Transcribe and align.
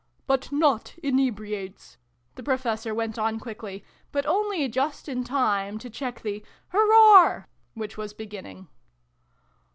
"but 0.31 0.51
not 0.51 0.95
inebriates!" 1.03 1.97
the 2.35 2.41
Professor 2.41 2.91
went 2.91 3.19
on 3.19 3.39
quickly, 3.39 3.85
but 4.11 4.25
only 4.25 4.67
just 4.67 5.07
in 5.07 5.23
time 5.23 5.77
to 5.77 5.91
check 5.91 6.21
the" 6.23 6.43
Hooroar!" 6.73 7.45
which 7.75 7.97
was 7.97 8.11
beginning. 8.11 8.67